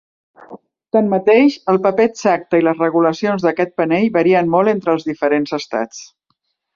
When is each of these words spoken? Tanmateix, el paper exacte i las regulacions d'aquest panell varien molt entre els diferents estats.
Tanmateix, 0.95 1.57
el 1.73 1.77
paper 1.83 2.07
exacte 2.11 2.61
i 2.61 2.65
las 2.69 2.81
regulacions 2.85 3.45
d'aquest 3.47 3.75
panell 3.83 4.09
varien 4.19 4.49
molt 4.55 4.73
entre 4.77 4.95
els 4.99 5.07
diferents 5.13 5.55
estats. 5.63 6.01